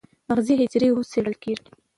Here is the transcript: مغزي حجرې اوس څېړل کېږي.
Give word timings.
مغزي 0.29 0.53
حجرې 0.59 0.87
اوس 0.93 1.07
څېړل 1.11 1.35
کېږي. 1.43 1.63